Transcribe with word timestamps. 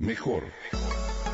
Mejor 0.00 0.44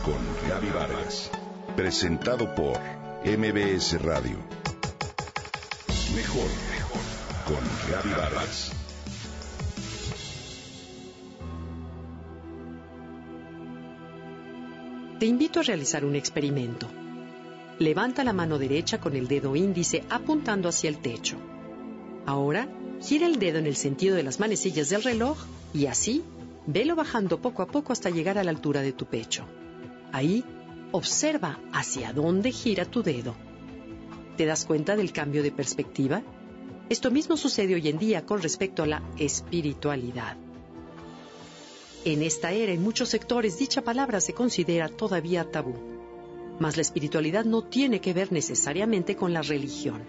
con 0.04 0.48
Gaby 0.48 0.70
Vargas. 0.70 1.30
Presentado 1.76 2.52
por 2.56 2.76
MBS 3.24 4.02
Radio. 4.02 4.38
Mejor 6.12 6.50
con 7.46 7.92
Gaby 7.92 8.10
Vargas. 8.10 8.72
Te 15.20 15.26
invito 15.26 15.60
a 15.60 15.62
realizar 15.62 16.04
un 16.04 16.16
experimento. 16.16 16.88
Levanta 17.78 18.24
la 18.24 18.32
mano 18.32 18.58
derecha 18.58 18.98
con 18.98 19.14
el 19.14 19.28
dedo 19.28 19.54
índice 19.54 20.02
apuntando 20.10 20.68
hacia 20.68 20.88
el 20.88 20.98
techo. 20.98 21.36
Ahora, 22.26 22.66
gira 23.00 23.28
el 23.28 23.38
dedo 23.38 23.58
en 23.58 23.66
el 23.66 23.76
sentido 23.76 24.16
de 24.16 24.24
las 24.24 24.40
manecillas 24.40 24.88
del 24.88 25.04
reloj 25.04 25.38
y 25.72 25.86
así, 25.86 26.24
velo 26.66 26.96
bajando 26.96 27.40
poco 27.40 27.62
a 27.62 27.66
poco 27.66 27.92
hasta 27.92 28.10
llegar 28.10 28.38
a 28.38 28.44
la 28.44 28.50
altura 28.50 28.82
de 28.82 28.92
tu 28.92 29.06
pecho. 29.06 29.44
Ahí, 30.12 30.44
observa 30.92 31.60
hacia 31.72 32.12
dónde 32.12 32.52
gira 32.52 32.84
tu 32.84 33.02
dedo. 33.02 33.34
¿Te 34.36 34.46
das 34.46 34.64
cuenta 34.64 34.96
del 34.96 35.12
cambio 35.12 35.42
de 35.42 35.52
perspectiva? 35.52 36.22
Esto 36.88 37.10
mismo 37.10 37.36
sucede 37.36 37.74
hoy 37.74 37.88
en 37.88 37.98
día 37.98 38.24
con 38.24 38.42
respecto 38.42 38.82
a 38.82 38.86
la 38.86 39.02
espiritualidad. 39.18 40.36
En 42.04 42.22
esta 42.22 42.52
era, 42.52 42.72
en 42.72 42.82
muchos 42.82 43.08
sectores, 43.08 43.58
dicha 43.58 43.82
palabra 43.82 44.20
se 44.20 44.32
considera 44.32 44.88
todavía 44.88 45.50
tabú. 45.50 45.74
Mas 46.60 46.76
la 46.76 46.82
espiritualidad 46.82 47.44
no 47.44 47.62
tiene 47.62 48.00
que 48.00 48.12
ver 48.12 48.30
necesariamente 48.32 49.16
con 49.16 49.32
la 49.32 49.42
religión. 49.42 50.02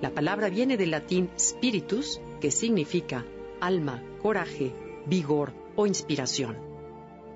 La 0.00 0.10
palabra 0.10 0.50
viene 0.50 0.76
del 0.76 0.90
latín 0.90 1.30
spiritus, 1.38 2.20
que 2.40 2.50
significa 2.50 3.24
alma, 3.60 4.02
coraje, 4.20 4.72
vigor 5.06 5.61
o 5.76 5.86
inspiración. 5.86 6.56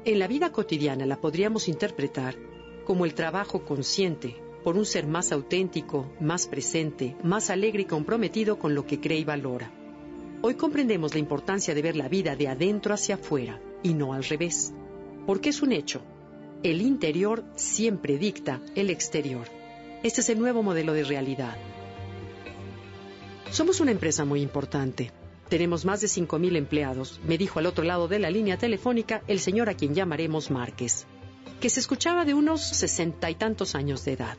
En 0.04 0.18
la 0.18 0.28
vida 0.28 0.52
cotidiana 0.52 1.06
la 1.06 1.20
podríamos 1.20 1.68
interpretar 1.68 2.36
como 2.84 3.04
el 3.04 3.14
trabajo 3.14 3.65
consciente 3.65 4.37
por 4.62 4.76
un 4.76 4.84
ser 4.84 5.06
más 5.06 5.32
auténtico, 5.32 6.12
más 6.20 6.46
presente, 6.46 7.16
más 7.23 7.51
alegre 7.51 7.82
y 7.82 7.87
comprometido 7.87 8.59
con 8.59 8.74
lo 8.74 8.87
que 8.87 9.01
cree 9.01 9.18
y 9.18 9.24
valora. 9.24 9.70
Hoy 10.42 10.54
comprendemos 10.54 11.14
la 11.14 11.20
importancia 11.20 11.74
de 11.74 11.82
ver 11.82 11.96
la 11.96 12.09
vida 12.09 12.37
de 12.37 12.48
adentro 12.48 12.95
hacia 12.95 13.16
afuera 13.16 13.60
y 13.82 13.95
no 13.95 14.12
al 14.12 14.24
revés, 14.24 14.73
porque 15.26 15.51
es 15.51 15.62
un 15.62 15.73
hecho. 15.73 16.02
El 16.62 16.82
interior 16.82 17.45
siempre 17.54 18.18
dicta 18.18 18.60
el 18.74 18.90
exterior. 18.90 19.46
Este 20.02 20.20
es 20.20 20.29
el 20.29 20.38
nuevo 20.38 20.62
modelo 20.62 20.92
de 20.92 21.04
realidad. 21.04 21.57
Somos 23.51 23.80
una 23.80 23.92
empresa 23.92 24.24
muy 24.24 24.42
importante. 24.42 25.10
Tenemos 25.48 25.84
más 25.84 26.00
de 26.00 26.08
5.000 26.08 26.56
empleados, 26.56 27.20
me 27.24 27.38
dijo 27.38 27.60
al 27.60 27.66
otro 27.66 27.84
lado 27.84 28.08
de 28.08 28.18
la 28.18 28.30
línea 28.30 28.58
telefónica 28.58 29.22
el 29.28 29.38
señor 29.38 29.68
a 29.68 29.74
quien 29.74 29.94
llamaremos 29.94 30.50
Márquez, 30.50 31.06
que 31.60 31.70
se 31.70 31.78
escuchaba 31.78 32.24
de 32.24 32.34
unos 32.34 32.62
sesenta 32.62 33.30
y 33.30 33.36
tantos 33.36 33.76
años 33.76 34.04
de 34.04 34.14
edad. 34.14 34.38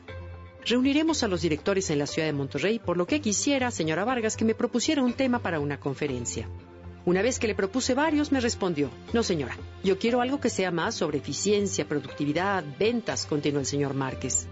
Reuniremos 0.66 1.22
a 1.22 1.28
los 1.28 1.40
directores 1.40 1.88
en 1.88 1.98
la 1.98 2.06
ciudad 2.06 2.28
de 2.28 2.34
Monterrey, 2.34 2.78
por 2.78 2.98
lo 2.98 3.06
que 3.06 3.22
quisiera, 3.22 3.70
señora 3.70 4.04
Vargas, 4.04 4.36
que 4.36 4.44
me 4.44 4.54
propusiera 4.54 5.02
un 5.02 5.14
tema 5.14 5.38
para 5.38 5.60
una 5.60 5.80
conferencia. 5.80 6.46
Una 7.06 7.22
vez 7.22 7.38
que 7.38 7.46
le 7.46 7.54
propuse 7.54 7.94
varios, 7.94 8.30
me 8.30 8.40
respondió, 8.40 8.90
no 9.14 9.22
señora, 9.22 9.56
yo 9.82 9.98
quiero 9.98 10.20
algo 10.20 10.40
que 10.40 10.50
sea 10.50 10.70
más 10.70 10.94
sobre 10.94 11.18
eficiencia, 11.18 11.88
productividad, 11.88 12.62
ventas, 12.78 13.24
continuó 13.24 13.60
el 13.60 13.66
señor 13.66 13.94
Márquez. 13.94 14.46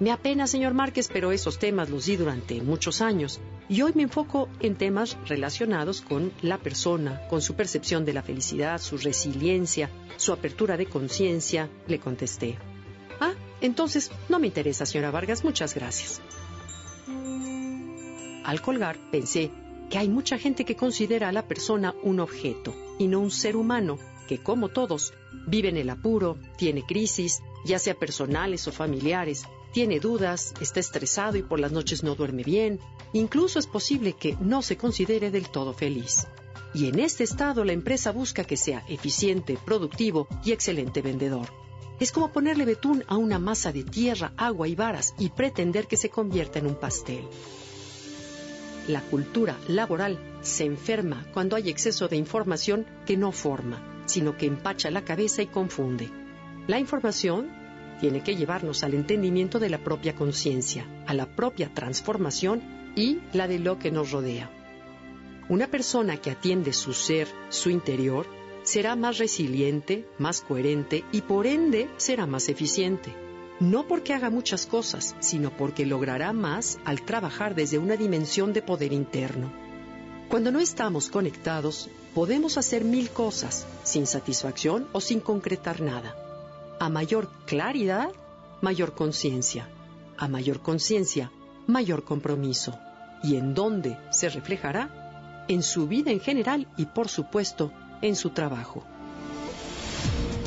Me 0.00 0.10
apena, 0.10 0.48
señor 0.48 0.74
Márquez, 0.74 1.08
pero 1.12 1.30
esos 1.30 1.60
temas 1.60 1.88
los 1.88 2.06
di 2.06 2.16
durante 2.16 2.60
muchos 2.62 3.00
años 3.00 3.40
y 3.70 3.82
hoy 3.82 3.92
me 3.94 4.02
enfoco 4.02 4.48
en 4.58 4.74
temas 4.74 5.16
relacionados 5.28 6.00
con 6.00 6.32
la 6.42 6.58
persona, 6.58 7.20
con 7.28 7.40
su 7.40 7.54
percepción 7.54 8.04
de 8.04 8.12
la 8.12 8.22
felicidad, 8.22 8.80
su 8.80 8.98
resiliencia, 8.98 9.88
su 10.16 10.32
apertura 10.32 10.76
de 10.76 10.86
conciencia, 10.86 11.70
le 11.86 12.00
contesté. 12.00 12.58
Ah, 13.20 13.32
entonces 13.60 14.10
no 14.28 14.40
me 14.40 14.48
interesa, 14.48 14.84
señora 14.86 15.12
Vargas, 15.12 15.44
muchas 15.44 15.76
gracias. 15.76 16.20
Al 18.44 18.60
colgar, 18.60 18.98
pensé 19.12 19.52
que 19.88 19.98
hay 19.98 20.08
mucha 20.08 20.36
gente 20.36 20.64
que 20.64 20.74
considera 20.74 21.28
a 21.28 21.32
la 21.32 21.46
persona 21.46 21.94
un 22.02 22.18
objeto 22.18 22.74
y 22.98 23.06
no 23.06 23.20
un 23.20 23.30
ser 23.30 23.54
humano 23.54 23.98
que, 24.30 24.38
como 24.38 24.68
todos, 24.68 25.12
vive 25.48 25.70
en 25.70 25.76
el 25.76 25.90
apuro, 25.90 26.38
tiene 26.56 26.86
crisis, 26.86 27.42
ya 27.64 27.80
sea 27.80 27.96
personales 27.96 28.68
o 28.68 28.70
familiares, 28.70 29.42
tiene 29.72 29.98
dudas, 29.98 30.54
está 30.60 30.78
estresado 30.78 31.36
y 31.36 31.42
por 31.42 31.58
las 31.58 31.72
noches 31.72 32.04
no 32.04 32.14
duerme 32.14 32.44
bien, 32.44 32.78
incluso 33.12 33.58
es 33.58 33.66
posible 33.66 34.12
que 34.12 34.36
no 34.40 34.62
se 34.62 34.76
considere 34.76 35.32
del 35.32 35.48
todo 35.48 35.72
feliz. 35.72 36.28
Y 36.72 36.86
en 36.86 37.00
este 37.00 37.24
estado 37.24 37.64
la 37.64 37.72
empresa 37.72 38.12
busca 38.12 38.44
que 38.44 38.56
sea 38.56 38.84
eficiente, 38.88 39.58
productivo 39.64 40.28
y 40.44 40.52
excelente 40.52 41.02
vendedor. 41.02 41.48
Es 41.98 42.12
como 42.12 42.32
ponerle 42.32 42.64
betún 42.64 43.02
a 43.08 43.16
una 43.16 43.40
masa 43.40 43.72
de 43.72 43.82
tierra, 43.82 44.32
agua 44.36 44.68
y 44.68 44.76
varas 44.76 45.12
y 45.18 45.30
pretender 45.30 45.88
que 45.88 45.96
se 45.96 46.08
convierta 46.08 46.60
en 46.60 46.68
un 46.68 46.76
pastel. 46.76 47.24
La 48.86 49.00
cultura 49.00 49.58
laboral 49.66 50.20
se 50.40 50.66
enferma 50.66 51.26
cuando 51.34 51.56
hay 51.56 51.68
exceso 51.68 52.06
de 52.06 52.16
información 52.16 52.86
que 53.06 53.16
no 53.16 53.32
forma, 53.32 53.89
sino 54.10 54.36
que 54.36 54.46
empacha 54.46 54.90
la 54.90 55.04
cabeza 55.04 55.42
y 55.42 55.46
confunde. 55.46 56.10
La 56.66 56.78
información 56.78 57.48
tiene 58.00 58.22
que 58.22 58.34
llevarnos 58.34 58.82
al 58.82 58.94
entendimiento 58.94 59.58
de 59.58 59.70
la 59.70 59.78
propia 59.78 60.14
conciencia, 60.14 60.86
a 61.06 61.14
la 61.14 61.26
propia 61.36 61.72
transformación 61.72 62.62
y 62.96 63.18
la 63.32 63.46
de 63.46 63.58
lo 63.58 63.78
que 63.78 63.90
nos 63.90 64.10
rodea. 64.10 64.50
Una 65.48 65.66
persona 65.66 66.16
que 66.16 66.30
atiende 66.30 66.72
su 66.72 66.92
ser, 66.92 67.28
su 67.50 67.70
interior, 67.70 68.26
será 68.62 68.96
más 68.96 69.18
resiliente, 69.18 70.06
más 70.18 70.40
coherente 70.40 71.04
y 71.12 71.22
por 71.22 71.46
ende 71.46 71.88
será 71.96 72.26
más 72.26 72.48
eficiente. 72.48 73.14
No 73.58 73.86
porque 73.86 74.14
haga 74.14 74.30
muchas 74.30 74.66
cosas, 74.66 75.14
sino 75.20 75.50
porque 75.56 75.84
logrará 75.84 76.32
más 76.32 76.78
al 76.84 77.02
trabajar 77.02 77.54
desde 77.54 77.78
una 77.78 77.96
dimensión 77.96 78.52
de 78.52 78.62
poder 78.62 78.92
interno. 78.92 79.69
Cuando 80.30 80.52
no 80.52 80.60
estamos 80.60 81.08
conectados, 81.08 81.90
podemos 82.14 82.56
hacer 82.56 82.84
mil 82.84 83.10
cosas, 83.10 83.66
sin 83.82 84.06
satisfacción 84.06 84.86
o 84.92 85.00
sin 85.00 85.18
concretar 85.18 85.80
nada. 85.80 86.14
A 86.78 86.88
mayor 86.88 87.28
claridad, 87.46 88.12
mayor 88.60 88.94
conciencia. 88.94 89.68
A 90.16 90.28
mayor 90.28 90.60
conciencia, 90.60 91.32
mayor 91.66 92.04
compromiso. 92.04 92.78
¿Y 93.24 93.34
en 93.34 93.54
dónde 93.54 93.98
se 94.12 94.28
reflejará? 94.28 95.44
En 95.48 95.64
su 95.64 95.88
vida 95.88 96.12
en 96.12 96.20
general 96.20 96.68
y, 96.76 96.86
por 96.86 97.08
supuesto, 97.08 97.72
en 98.00 98.14
su 98.14 98.30
trabajo. 98.30 98.84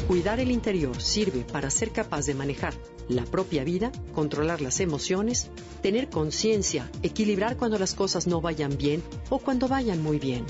Cuidar 0.08 0.42
el 0.42 0.52
interior 0.52 1.02
sirve 1.02 1.46
para 1.46 1.70
ser 1.70 1.92
capaz 1.92 2.26
de 2.26 2.36
manejar 2.36 2.74
la 3.08 3.24
propia 3.24 3.64
vida, 3.64 3.90
controlar 4.14 4.60
las 4.60 4.82
emociones, 4.82 5.50
tener 5.82 6.10
conciencia, 6.10 6.92
equilibrar 7.04 7.56
cuando 7.56 7.80
las 7.80 7.96
cosas 7.96 8.28
no 8.28 8.42
vayan 8.42 8.78
bien 8.78 9.02
o 9.30 9.40
cuando 9.40 9.70
vayan 9.70 10.04
muy 10.04 10.20
bien, 10.20 10.46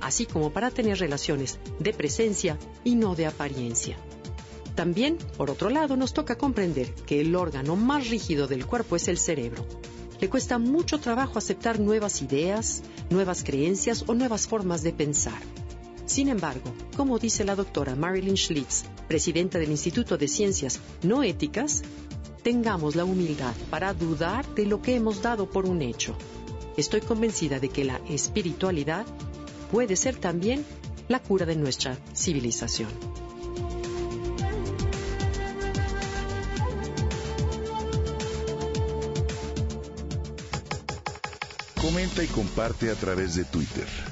así 0.00 0.24
como 0.24 0.52
para 0.52 0.70
tener 0.70 0.98
relaciones 0.98 1.58
de 1.80 1.92
presencia 1.92 2.58
y 2.84 2.94
no 2.94 3.16
de 3.16 3.26
apariencia. 3.26 3.96
También, 4.76 5.18
por 5.36 5.50
otro 5.50 5.68
lado, 5.68 5.96
nos 5.96 6.14
toca 6.14 6.38
comprender 6.38 6.94
que 6.94 7.20
el 7.20 7.34
órgano 7.34 7.74
más 7.74 8.08
rígido 8.08 8.46
del 8.46 8.66
cuerpo 8.66 8.94
es 8.94 9.08
el 9.08 9.18
cerebro. 9.18 9.66
Le 10.20 10.30
cuesta 10.30 10.58
mucho 10.58 11.00
trabajo 11.00 11.38
aceptar 11.38 11.80
nuevas 11.80 12.22
ideas, 12.22 12.82
nuevas 13.10 13.42
creencias 13.42 14.04
o 14.06 14.14
nuevas 14.14 14.46
formas 14.46 14.84
de 14.84 14.92
pensar. 14.92 15.42
Sin 16.06 16.28
embargo, 16.28 16.72
como 16.96 17.18
dice 17.18 17.44
la 17.44 17.56
doctora 17.56 17.94
Marilyn 17.94 18.36
Schlitz, 18.36 18.84
presidenta 19.08 19.58
del 19.58 19.70
Instituto 19.70 20.18
de 20.18 20.28
Ciencias 20.28 20.80
No 21.02 21.22
Éticas, 21.22 21.82
tengamos 22.42 22.96
la 22.96 23.04
humildad 23.04 23.54
para 23.70 23.94
dudar 23.94 24.46
de 24.54 24.66
lo 24.66 24.82
que 24.82 24.96
hemos 24.96 25.22
dado 25.22 25.48
por 25.48 25.66
un 25.66 25.80
hecho. 25.80 26.16
Estoy 26.76 27.00
convencida 27.00 27.60
de 27.60 27.68
que 27.68 27.84
la 27.84 28.00
espiritualidad 28.08 29.06
puede 29.70 29.96
ser 29.96 30.16
también 30.16 30.64
la 31.08 31.20
cura 31.20 31.46
de 31.46 31.56
nuestra 31.56 31.96
civilización. 32.14 32.90
Comenta 41.80 42.22
y 42.22 42.26
comparte 42.28 42.90
a 42.90 42.94
través 42.94 43.34
de 43.34 43.44
Twitter. 43.44 44.11